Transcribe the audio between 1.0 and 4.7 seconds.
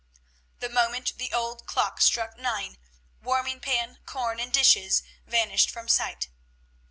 the old clock struck nine, warming pan, corn, and